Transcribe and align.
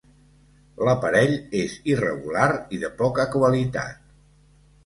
L'aparell 0.87 1.33
és 1.59 1.75
irregular 1.93 2.49
i 2.79 2.81
de 2.85 2.91
poca 3.03 3.27
qualitat. 3.37 4.01